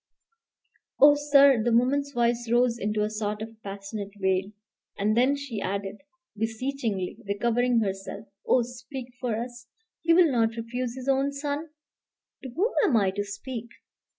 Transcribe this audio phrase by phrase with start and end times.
[0.99, 4.51] Oh, sir!" the woman's voice rose into a sort of passionate wail.
[4.97, 6.01] And then she added,
[6.35, 9.67] beseechingly, recovering herself, "Oh, speak for us;
[10.01, 11.69] he'll not refuse his own son"
[12.43, 13.69] "To whom am I to speak?